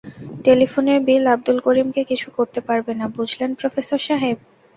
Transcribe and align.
টেলিফোনের 0.45 0.99
বিল 1.07 1.23
আবদুল 1.33 1.57
করিমকে 1.65 2.01
কিছু 2.11 2.27
করতে 2.37 2.59
পারবে 2.67 2.91
না, 2.99 3.05
বুঝলেন 3.17 3.49
প্রফেসর 3.59 3.99
সাহেব? 4.07 4.37